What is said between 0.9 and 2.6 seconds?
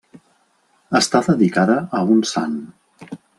Està dedicada a un sant.